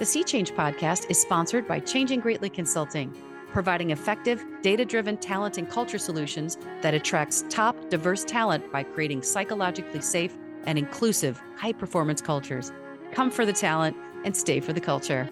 [0.00, 3.14] The Sea Change podcast is sponsored by Changing Greatly Consulting,
[3.52, 9.20] providing effective, data driven talent and culture solutions that attracts top, diverse talent by creating
[9.22, 12.72] psychologically safe and inclusive, high performance cultures.
[13.12, 13.94] Come for the talent
[14.24, 15.28] and stay for the culture.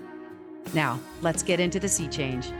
[0.74, 2.50] Now, let's get into the Sea Change.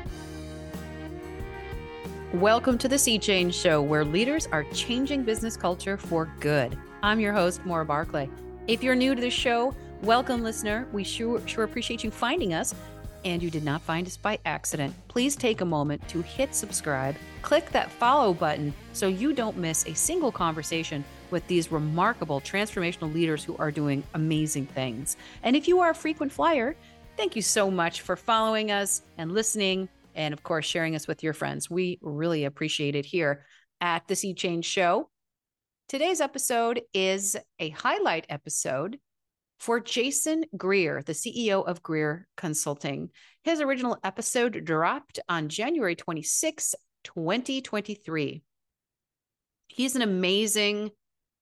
[2.32, 6.78] Welcome to the Sea Change Show, where leaders are changing business culture for good.
[7.02, 8.30] I'm your host, Maura Barclay.
[8.66, 10.86] If you're new to the show, welcome, listener.
[10.92, 12.74] We sure, sure appreciate you finding us.
[13.24, 14.94] And you did not find us by accident.
[15.08, 19.84] Please take a moment to hit subscribe, click that follow button so you don't miss
[19.86, 25.16] a single conversation with these remarkable transformational leaders who are doing amazing things.
[25.42, 26.76] And if you are a frequent flyer,
[27.16, 31.22] thank you so much for following us and listening, and of course, sharing us with
[31.22, 31.68] your friends.
[31.68, 33.44] We really appreciate it here
[33.80, 35.10] at the Sea Change Show.
[35.88, 38.98] Today's episode is a highlight episode
[39.58, 43.10] for Jason Greer, the CEO of Greer Consulting.
[43.42, 46.74] His original episode dropped on January 26,
[47.04, 48.42] 2023.
[49.68, 50.90] He's an amazing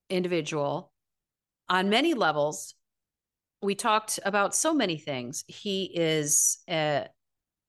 [0.08, 0.92] individual
[1.68, 2.74] on many levels.
[3.62, 5.44] We talked about so many things.
[5.46, 7.08] He is a,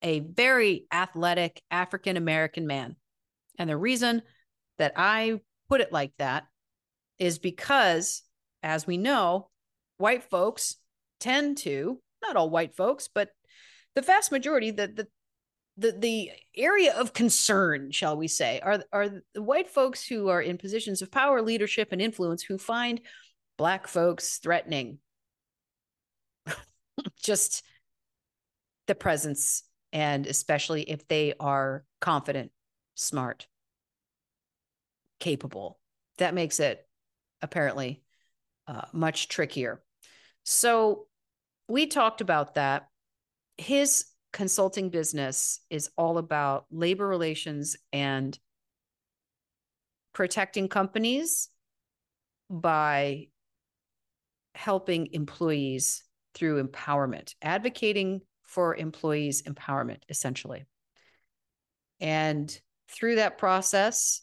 [0.01, 2.95] a very athletic African American man.
[3.59, 4.21] And the reason
[4.77, 6.45] that I put it like that
[7.19, 8.21] is because,
[8.63, 9.49] as we know,
[9.97, 10.77] white folks
[11.19, 13.29] tend to, not all white folks, but
[13.95, 15.07] the vast majority, the, the
[15.77, 20.41] the the area of concern, shall we say, are are the white folks who are
[20.41, 23.01] in positions of power, leadership, and influence who find
[23.57, 24.99] black folks threatening.
[27.21, 27.63] Just
[28.87, 32.51] the presence, and especially if they are confident,
[32.95, 33.47] smart,
[35.19, 35.79] capable.
[36.17, 36.87] That makes it
[37.41, 38.01] apparently
[38.67, 39.81] uh, much trickier.
[40.49, 41.07] So
[41.67, 42.87] we talked about that.
[43.57, 48.39] His consulting business is all about labor relations and
[50.13, 51.49] protecting companies
[52.49, 53.27] by
[54.55, 60.65] helping employees through empowerment, advocating for employees' empowerment, essentially.
[61.99, 62.57] And
[62.89, 64.21] through that process,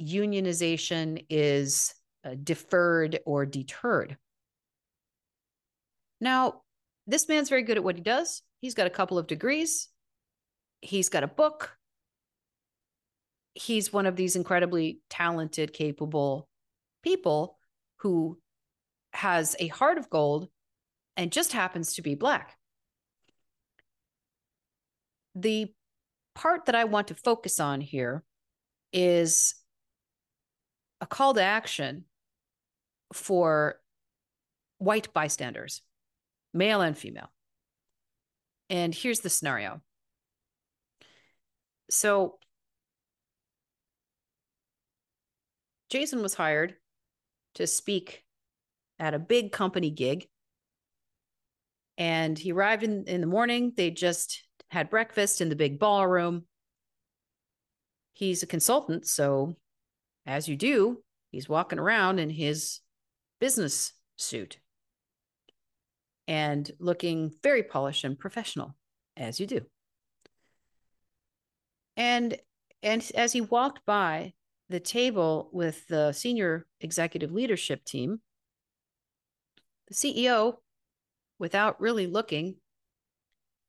[0.00, 1.94] unionization is
[2.24, 4.16] uh, deferred or deterred.
[6.20, 6.62] Now,
[7.06, 8.42] this man's very good at what he does.
[8.60, 9.88] He's got a couple of degrees,
[10.80, 11.76] he's got a book.
[13.54, 16.48] He's one of these incredibly talented, capable
[17.02, 17.58] people
[17.98, 18.38] who
[19.12, 20.48] has a heart of gold
[21.16, 22.56] and just happens to be black.
[25.34, 25.74] The
[26.34, 28.24] part that I want to focus on here
[28.92, 29.54] is
[31.00, 32.04] a call to action
[33.12, 33.80] for
[34.78, 35.82] white bystanders
[36.52, 37.30] male and female.
[38.68, 39.80] And here's the scenario.
[41.90, 42.38] So
[45.90, 46.76] Jason was hired
[47.56, 48.24] to speak
[48.98, 50.28] at a big company gig.
[51.98, 53.72] And he arrived in, in the morning.
[53.76, 56.44] They just had breakfast in the big ballroom.
[58.14, 59.06] He's a consultant.
[59.06, 59.56] So,
[60.26, 62.80] as you do, he's walking around in his
[63.40, 64.58] business suit
[66.30, 68.76] and looking very polished and professional,
[69.16, 69.62] as you do.
[71.96, 72.38] And
[72.84, 74.32] and as he walked by
[74.68, 78.20] the table with the senior executive leadership team,
[79.88, 80.54] the CEO,
[81.40, 82.54] without really looking,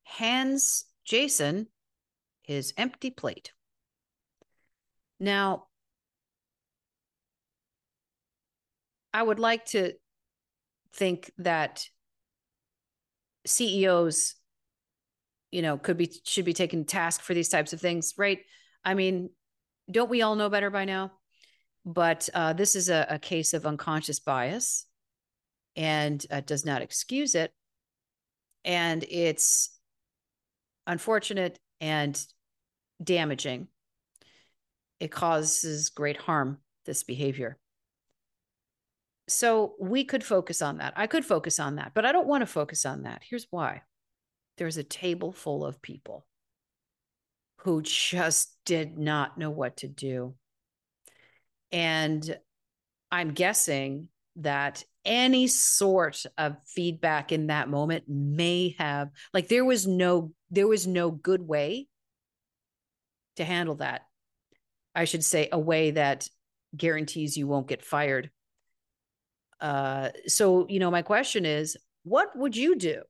[0.04, 1.66] hands Jason
[2.42, 3.50] his empty plate.
[5.18, 5.66] Now,
[9.12, 9.94] I would like to
[10.94, 11.88] think that
[13.46, 14.34] CEOs,
[15.50, 18.40] you know, could be should be taken task for these types of things, right?
[18.84, 19.30] I mean,
[19.90, 21.12] don't we all know better by now?
[21.84, 24.86] But uh, this is a, a, case of unconscious bias,
[25.74, 27.52] and uh, does not excuse it,
[28.64, 29.76] and it's
[30.86, 32.20] unfortunate and
[33.02, 33.66] damaging.
[35.00, 36.58] It causes great harm.
[36.84, 37.58] This behavior
[39.28, 40.92] so we could focus on that.
[40.96, 43.22] I could focus on that, but I don't want to focus on that.
[43.28, 43.82] Here's why
[44.58, 46.26] there's a table full of people
[47.58, 50.34] who just did not know what to do.
[51.70, 52.38] And
[53.10, 59.86] I'm guessing that any sort of feedback in that moment may have like there was
[59.86, 61.88] no there was no good way
[63.36, 64.02] to handle that
[64.94, 66.28] i should say a way that
[66.76, 68.30] guarantees you won't get fired
[69.62, 73.02] uh, so, you know, my question is, what would you do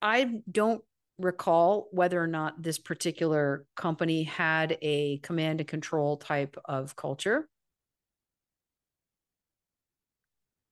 [0.00, 0.82] I don't
[1.18, 7.48] recall whether or not this particular company had a command and control type of culture.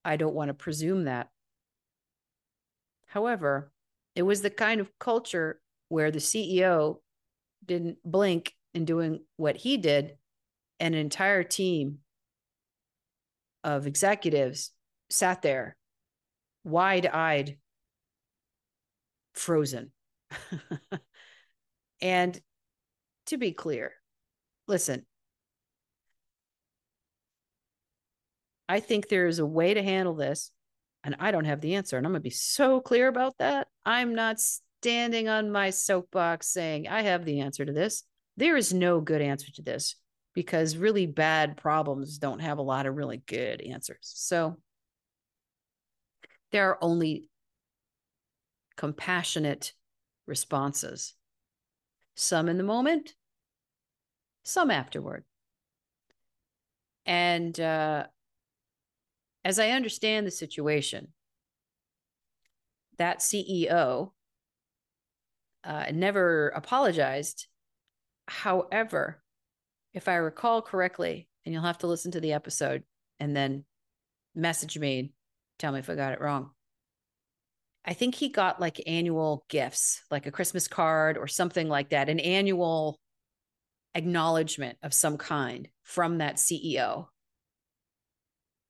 [0.05, 1.29] I don't want to presume that.
[3.07, 3.71] However,
[4.17, 6.97] it was the kind of culture where the CEO
[7.65, 10.17] didn't blink in doing what he did,
[10.81, 11.99] an entire team
[13.65, 14.71] of executives
[15.09, 15.77] sat there
[16.65, 17.57] wide eyed,
[19.35, 19.93] frozen.
[22.01, 22.41] and
[23.27, 23.93] to be clear,
[24.69, 25.07] listen,
[28.69, 30.53] I think there is a way to handle this,
[31.03, 31.97] and I don't have the answer.
[31.97, 33.67] And I'm going to be so clear about that.
[33.85, 38.05] I'm not standing on my soapbox saying I have the answer to this.
[38.37, 39.97] There is no good answer to this
[40.40, 43.98] because really bad problems don't have a lot of really good answers.
[44.00, 44.56] So
[46.50, 47.28] there are only
[48.75, 49.75] compassionate
[50.26, 51.12] responses,
[52.14, 53.14] some in the moment,
[54.42, 55.25] some afterward.
[57.04, 58.04] And uh,
[59.44, 61.08] as I understand the situation,
[62.96, 64.12] that CEO
[65.64, 67.46] uh, never apologized.
[68.26, 69.19] However,
[69.92, 72.82] if I recall correctly, and you'll have to listen to the episode
[73.19, 73.64] and then
[74.34, 75.12] message me,
[75.58, 76.50] tell me if I got it wrong.
[77.84, 82.08] I think he got like annual gifts, like a Christmas card or something like that,
[82.08, 83.00] an annual
[83.94, 87.06] acknowledgement of some kind from that CEO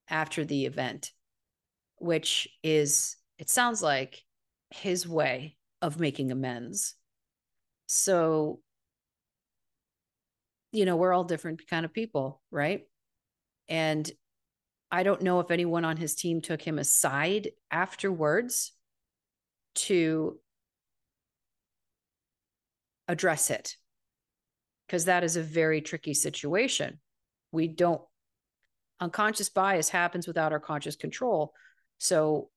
[0.08, 1.10] after the event,
[1.98, 4.22] which is, it sounds like
[4.70, 6.94] his way of making amends.
[7.86, 8.60] So,
[10.72, 12.82] you know, we're all different kind of people, right?
[13.68, 14.10] And
[14.90, 18.72] I don't know if anyone on his team took him aside afterwards
[19.76, 20.38] to
[23.06, 23.76] address it
[24.86, 26.98] because that is a very tricky situation.
[27.52, 28.02] We don't,
[29.00, 31.52] unconscious bias happens without our conscious control.
[31.98, 32.50] So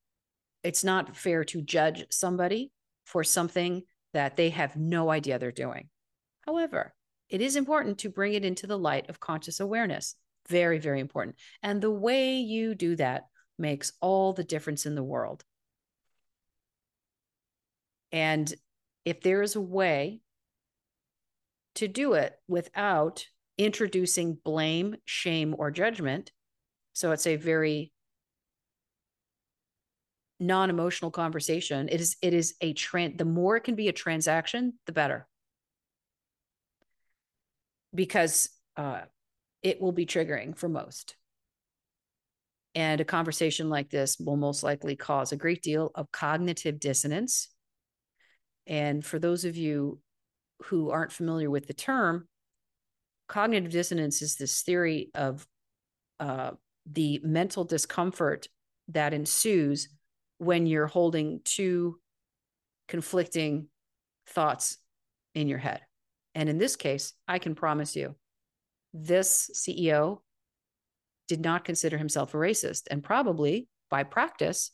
[0.64, 2.72] it's not fair to judge somebody
[3.06, 3.84] for something
[4.14, 5.90] that they have no idea they're doing.
[6.42, 6.94] However,
[7.30, 10.16] it is important to bring it into the light of conscious awareness.
[10.50, 11.36] Very, very important.
[11.62, 13.24] And the way you do that
[13.58, 15.44] makes all the difference in the world.
[18.12, 18.54] And
[19.06, 20.22] if there is a way
[21.76, 23.26] to do it without
[23.58, 26.32] introducing blame, shame, or judgment,
[26.94, 27.92] so it's a very
[30.40, 31.90] non-emotional conversation.
[31.90, 33.18] It is it is a trend.
[33.18, 35.28] The more it can be a transaction, the better,
[37.94, 39.02] because uh,
[39.62, 41.16] it will be triggering for most.
[42.76, 47.50] And a conversation like this will most likely cause a great deal of cognitive dissonance
[48.68, 50.00] and for those of you
[50.64, 52.28] who aren't familiar with the term,
[53.28, 55.46] cognitive dissonance is this theory of
[56.20, 56.52] uh,
[56.86, 58.48] the mental discomfort
[58.90, 59.90] that ensues
[60.38, 62.00] when you're holding two
[62.88, 63.68] conflicting
[64.28, 64.78] thoughts
[65.36, 65.82] in your head.
[66.36, 68.16] And in this case, I can promise you,
[68.94, 70.20] this CEO
[71.28, 74.72] did not consider himself a racist and probably by practice,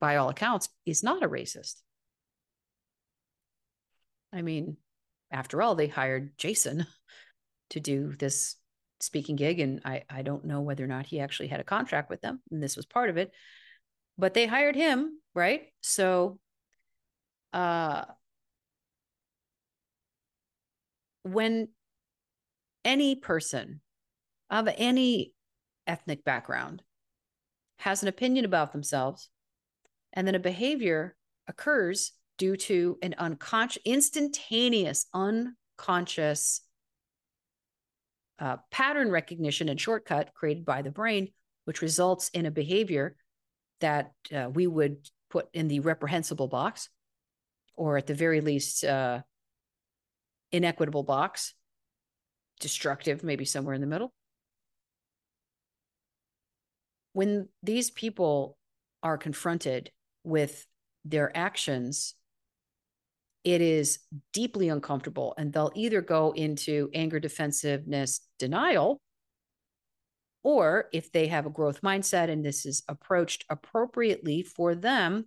[0.00, 1.76] by all accounts, is not a racist.
[4.32, 4.76] I mean,
[5.30, 6.86] after all, they hired Jason
[7.70, 8.56] to do this
[9.00, 9.60] speaking gig.
[9.60, 12.40] And I, I don't know whether or not he actually had a contract with them.
[12.50, 13.32] And this was part of it.
[14.18, 15.62] But they hired him, right?
[15.80, 16.38] So
[17.52, 18.04] uh
[21.22, 21.68] when
[22.84, 23.80] any person
[24.50, 25.32] of any
[25.86, 26.82] ethnic background
[27.78, 29.28] has an opinion about themselves
[30.12, 31.16] and then a behavior
[31.48, 36.62] occurs due to an unconscious, instantaneous, unconscious
[38.38, 41.28] uh, pattern recognition and shortcut created by the brain,
[41.64, 43.16] which results in a behavior
[43.80, 44.96] that uh, we would
[45.30, 46.88] put in the reprehensible box,
[47.74, 49.20] or at the very least, uh,
[50.52, 51.54] inequitable box,
[52.60, 54.12] destructive, maybe somewhere in the middle.
[57.12, 58.56] When these people
[59.02, 59.90] are confronted
[60.24, 60.66] with
[61.04, 62.14] their actions
[63.44, 63.98] it is
[64.32, 69.00] deeply uncomfortable and they'll either go into anger defensiveness denial
[70.44, 75.26] or if they have a growth mindset and this is approached appropriately for them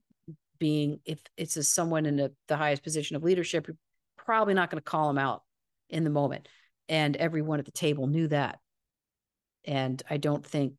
[0.60, 3.68] being if it's a, someone in a, the highest position of leadership
[4.26, 5.44] probably not going to call them out
[5.90, 6.48] in the moment
[6.90, 8.60] and everyone at the table knew that
[9.66, 10.74] and i don't think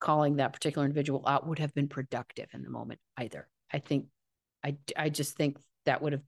[0.00, 4.06] calling that particular individual out would have been productive in the moment either i think
[4.64, 6.22] I, I just think that would have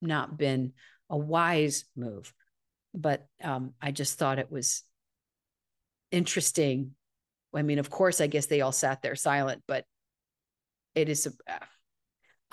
[0.00, 0.72] not been
[1.10, 2.32] a wise move.
[2.94, 4.82] But um, I just thought it was
[6.12, 6.92] interesting.
[7.54, 9.84] I mean, of course, I guess they all sat there silent, but
[10.94, 11.26] it is.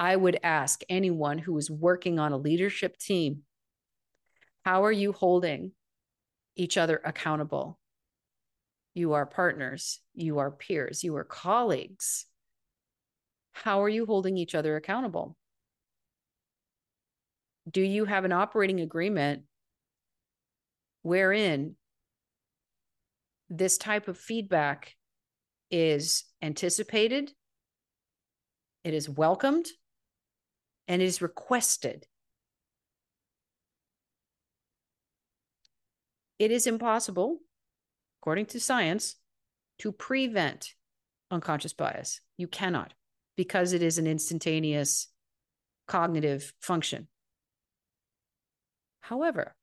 [0.01, 3.43] I would ask anyone who is working on a leadership team
[4.65, 5.74] how are you holding
[6.55, 7.79] each other accountable?
[8.96, 12.25] You are partners, you are peers, you are colleagues.
[13.51, 15.38] How are you holding each other accountable?
[17.70, 19.43] Do you have an operating agreement
[21.03, 21.75] wherein
[23.51, 24.96] this type of feedback
[25.70, 27.31] is anticipated,
[28.84, 29.67] it is welcomed,
[30.88, 32.07] and it is requested?
[36.39, 37.39] It is impossible,
[38.21, 39.15] according to science,
[39.79, 40.73] to prevent
[41.29, 42.21] unconscious bias.
[42.38, 42.93] You cannot
[43.38, 45.07] because it is an instantaneous
[45.88, 47.07] cognitive function.
[49.01, 49.55] However,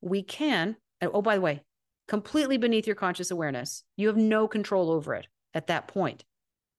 [0.00, 1.62] we can, oh, by the way,
[2.08, 3.84] completely beneath your conscious awareness.
[3.96, 6.24] You have no control over it at that point.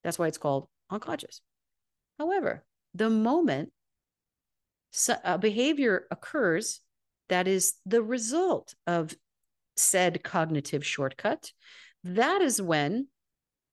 [0.03, 1.41] That's why it's called unconscious.
[2.19, 3.71] However, the moment
[5.23, 6.81] a behavior occurs
[7.29, 9.15] that is the result of
[9.75, 11.51] said cognitive shortcut,
[12.03, 13.07] that is when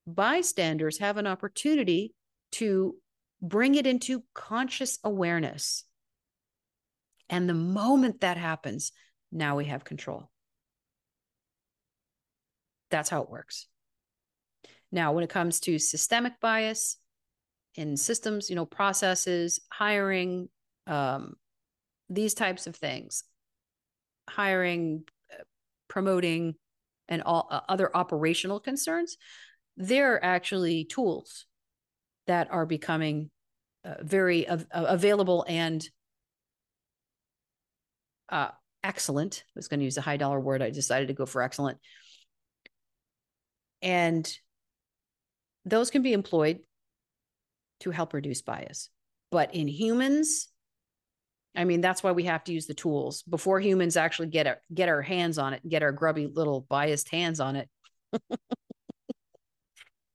[0.06, 2.14] bystanders have an opportunity
[2.52, 2.96] to
[3.42, 5.84] bring it into conscious awareness.
[7.28, 8.92] And the moment that happens,
[9.30, 10.30] now we have control.
[12.90, 13.66] That's how it works.
[14.90, 16.96] Now, when it comes to systemic bias
[17.76, 20.48] in systems, you know, processes, hiring,
[20.90, 21.34] um,
[22.10, 23.22] these types of things,
[24.28, 25.04] hiring,
[25.88, 26.54] promoting
[27.08, 29.16] and all uh, other operational concerns,
[29.76, 31.46] they're actually tools
[32.26, 33.30] that are becoming
[33.84, 35.88] uh, very av- available and
[38.28, 38.48] uh,
[38.82, 39.44] excellent.
[39.46, 40.62] I was going to use a high dollar word.
[40.62, 41.78] I decided to go for excellent.
[43.82, 44.30] And
[45.64, 46.60] those can be employed
[47.80, 48.90] to help reduce bias.
[49.30, 50.48] But in humans,
[51.56, 54.58] I mean, that's why we have to use the tools before humans actually get our,
[54.72, 57.68] get our hands on it, get our grubby little biased hands on it.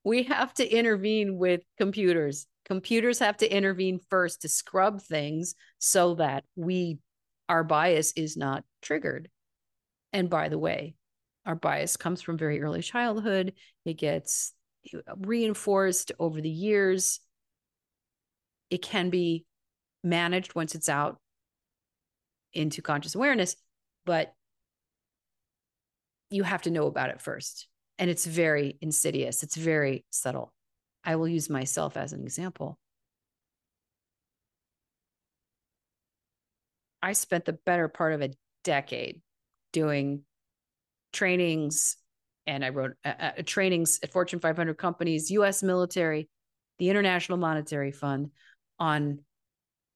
[0.04, 2.46] we have to intervene with computers.
[2.64, 6.98] Computers have to intervene first to scrub things so that we
[7.48, 9.28] our bias is not triggered.
[10.12, 10.96] And by the way,
[11.44, 13.52] our bias comes from very early childhood.
[13.84, 14.52] It gets
[15.16, 17.20] reinforced over the years.
[18.70, 19.44] It can be
[20.02, 21.20] managed once it's out
[22.56, 23.54] into conscious awareness,
[24.04, 24.34] but
[26.30, 27.68] you have to know about it first.
[27.98, 30.52] And it's very insidious, it's very subtle.
[31.04, 32.78] I will use myself as an example.
[37.02, 38.30] I spent the better part of a
[38.64, 39.20] decade
[39.72, 40.22] doing
[41.12, 41.96] trainings
[42.46, 46.28] and I wrote uh, uh, trainings at Fortune 500 companies, US military,
[46.78, 48.30] the International Monetary Fund
[48.78, 49.20] on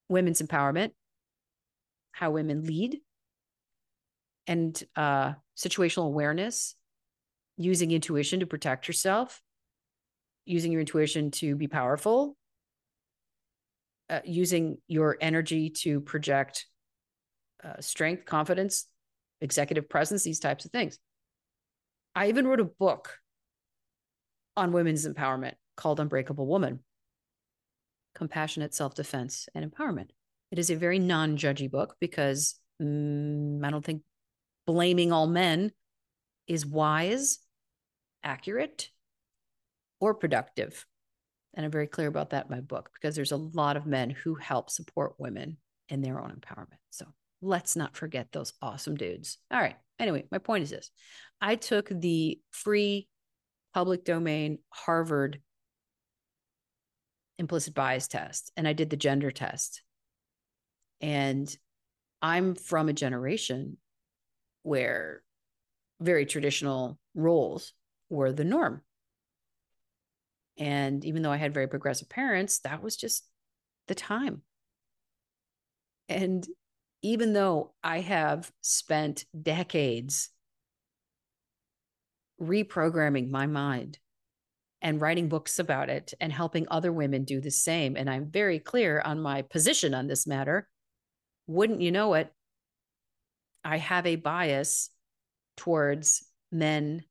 [0.09, 0.91] women's empowerment
[2.11, 2.99] how women lead
[4.47, 6.75] and uh, situational awareness,
[7.57, 9.41] using intuition to protect yourself,
[10.45, 12.35] using your intuition to be powerful,
[14.09, 16.65] uh, using your energy to project
[17.63, 18.87] uh, strength, confidence,
[19.39, 20.99] executive presence, these types of things.
[22.15, 23.17] I even wrote a book
[24.57, 26.79] on women's empowerment called Unbreakable Woman
[28.15, 30.09] Compassionate Self Defense and Empowerment.
[30.51, 34.03] It is a very non judgy book because mm, I don't think
[34.67, 35.71] blaming all men
[36.47, 37.39] is wise,
[38.23, 38.89] accurate,
[39.99, 40.85] or productive.
[41.53, 44.09] And I'm very clear about that in my book because there's a lot of men
[44.09, 45.57] who help support women
[45.89, 46.79] in their own empowerment.
[46.89, 47.05] So
[47.41, 49.37] let's not forget those awesome dudes.
[49.51, 49.75] All right.
[49.99, 50.91] Anyway, my point is this
[51.39, 53.07] I took the free
[53.73, 55.41] public domain Harvard
[57.37, 59.81] implicit bias test and I did the gender test.
[61.01, 61.53] And
[62.21, 63.77] I'm from a generation
[64.63, 65.23] where
[65.99, 67.73] very traditional roles
[68.09, 68.81] were the norm.
[70.57, 73.27] And even though I had very progressive parents, that was just
[73.87, 74.43] the time.
[76.07, 76.45] And
[77.01, 80.29] even though I have spent decades
[82.39, 83.97] reprogramming my mind
[84.81, 88.59] and writing books about it and helping other women do the same, and I'm very
[88.59, 90.67] clear on my position on this matter,
[91.51, 92.31] wouldn't you know it,
[93.63, 94.89] I have a bias
[95.57, 97.03] towards men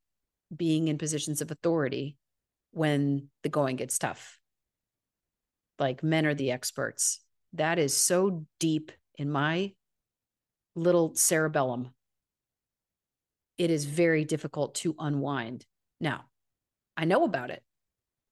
[0.54, 2.16] being in positions of authority
[2.73, 4.38] when the going gets tough.
[5.78, 7.20] Like men are the experts.
[7.54, 9.73] that is so deep in my
[10.75, 11.90] little cerebellum.
[13.59, 15.66] It is very difficult to unwind.
[16.00, 16.25] Now,
[16.97, 17.62] I know about it.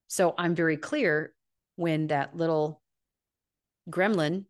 [0.07, 1.33] So I'm very clear
[1.75, 2.81] when that little
[3.89, 4.45] gremlin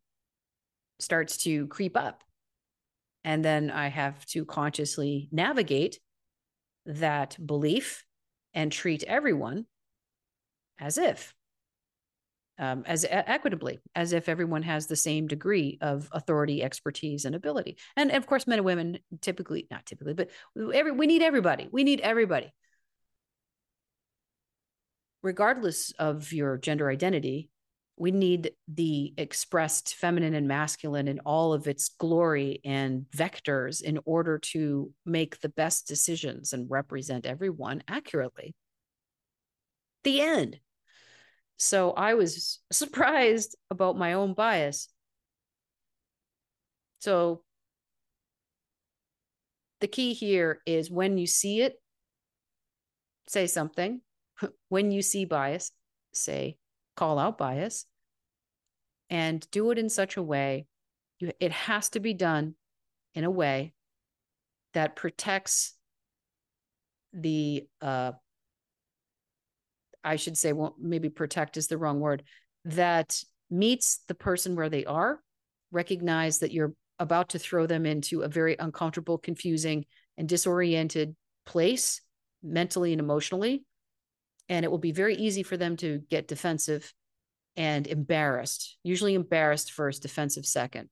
[0.99, 2.23] starts to creep up.
[3.23, 5.99] And then I have to consciously navigate
[6.85, 8.05] that belief
[8.53, 9.65] and treat everyone
[10.79, 11.33] as if
[12.59, 17.77] um, as equitably as if everyone has the same degree of authority expertise and ability.
[17.95, 20.29] And of course men and women typically not typically but
[20.73, 21.69] every we need everybody.
[21.71, 22.53] We need everybody.
[25.23, 27.49] Regardless of your gender identity
[27.99, 33.99] we need the expressed feminine and masculine in all of its glory and vectors in
[34.05, 38.55] order to make the best decisions and represent everyone accurately.
[40.05, 40.59] The end.
[41.57, 44.87] So I was surprised about my own bias.
[46.99, 47.43] So
[49.81, 51.75] the key here is when you see it,
[53.27, 54.01] say something.
[54.69, 55.71] When you see bias,
[56.13, 56.58] say,
[56.99, 57.85] call out bias
[59.09, 60.65] and do it in such a way
[61.19, 62.55] you, it has to be done
[63.15, 63.71] in a way
[64.73, 65.75] that protects
[67.13, 68.11] the uh
[70.03, 72.21] i should say well maybe protect is the wrong word
[72.65, 75.21] that meets the person where they are
[75.71, 79.85] recognize that you're about to throw them into a very uncomfortable confusing
[80.17, 81.15] and disoriented
[81.45, 82.01] place
[82.43, 83.63] mentally and emotionally
[84.49, 86.93] and it will be very easy for them to get defensive
[87.55, 90.89] and embarrassed, usually embarrassed first, defensive second.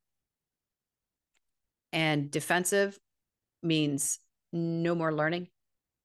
[1.92, 2.98] And defensive
[3.64, 4.20] means
[4.54, 5.48] no more learning,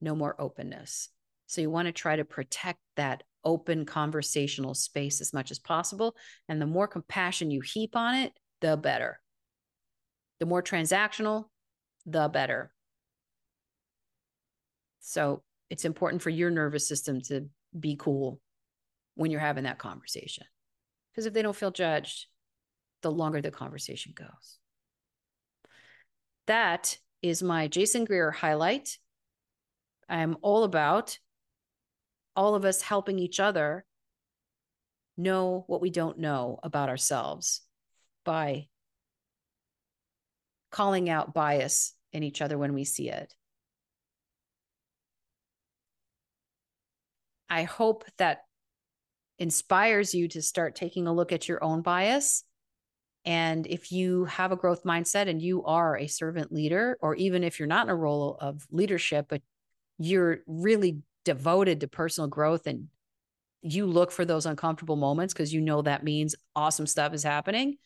[0.01, 1.09] no more openness.
[1.47, 6.17] So you want to try to protect that open conversational space as much as possible.
[6.49, 9.21] And the more compassion you heap on it, the better.
[10.41, 11.47] The more transactional,
[12.07, 12.73] the better.
[15.01, 17.49] So it's important for your nervous system to
[17.81, 18.39] be cool
[19.15, 20.45] when you're having that conversation.
[21.11, 22.27] Because if they don't feel judged,
[23.01, 24.59] the longer the conversation goes.
[26.47, 28.99] That is my Jason Greer highlight.
[30.11, 31.19] I'm all about
[32.37, 33.87] all of us helping each other
[35.17, 37.63] know what we don't know about ourselves
[38.27, 38.67] by
[40.71, 43.33] calling out bias in each other when we see it.
[47.53, 48.45] I hope that
[49.39, 52.45] inspires you to start taking a look at your own bias.
[53.27, 57.45] And if you have a growth mindset and you are a servant leader, or even
[57.45, 59.43] if you're not in a role of leadership, but
[59.99, 62.89] you're really devoted to personal growth and
[63.61, 67.77] you look for those uncomfortable moments because you know that means awesome stuff is happening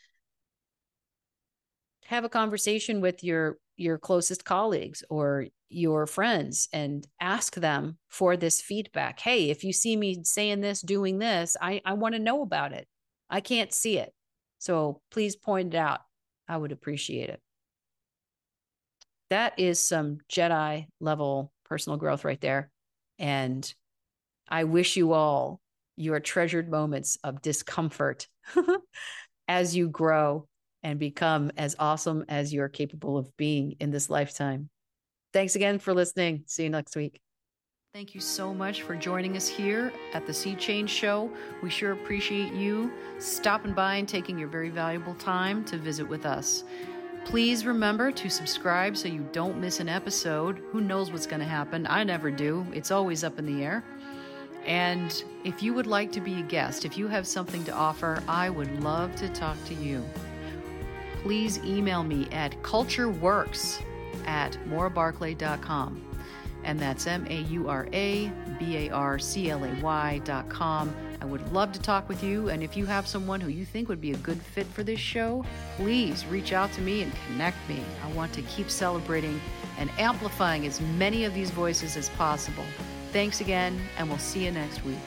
[2.06, 8.36] have a conversation with your your closest colleagues or your friends and ask them for
[8.36, 9.20] this feedback.
[9.20, 12.72] Hey, if you see me saying this, doing this, I, I want to know about
[12.72, 12.86] it.
[13.28, 14.12] I can't see it.
[14.58, 16.00] So please point it out.
[16.48, 17.40] I would appreciate it.
[19.30, 22.70] That is some Jedi level personal growth right there.
[23.18, 23.72] And
[24.48, 25.60] I wish you all
[25.96, 28.28] your treasured moments of discomfort
[29.48, 30.46] as you grow
[30.82, 34.68] and become as awesome as you're capable of being in this lifetime.
[35.36, 36.44] Thanks again for listening.
[36.46, 37.20] See you next week.
[37.92, 41.30] Thank you so much for joining us here at the Sea Change Show.
[41.62, 46.24] We sure appreciate you stopping by and taking your very valuable time to visit with
[46.24, 46.64] us.
[47.26, 50.62] Please remember to subscribe so you don't miss an episode.
[50.70, 51.86] Who knows what's going to happen?
[51.86, 53.84] I never do, it's always up in the air.
[54.64, 58.22] And if you would like to be a guest, if you have something to offer,
[58.26, 60.02] I would love to talk to you
[61.22, 63.82] please email me at cultureworks
[64.26, 66.02] at maurabarclay.com.
[66.64, 70.94] And that's M A U R A B A R C L A Y.com.
[71.20, 72.48] I would love to talk with you.
[72.48, 75.00] And if you have someone who you think would be a good fit for this
[75.00, 75.44] show,
[75.76, 77.82] please reach out to me and connect me.
[78.04, 79.40] I want to keep celebrating
[79.78, 82.64] and amplifying as many of these voices as possible.
[83.12, 84.98] Thanks again, and we'll see you next week.